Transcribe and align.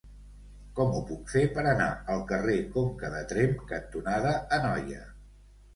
Com 0.79 0.95
ho 0.95 1.01
puc 1.09 1.29
fer 1.33 1.43
per 1.57 1.65
anar 1.73 1.91
al 2.15 2.25
carrer 2.33 2.57
Conca 2.79 3.15
de 3.19 3.21
Tremp 3.35 3.55
cantonada 3.75 4.35
Anoia? 4.61 5.09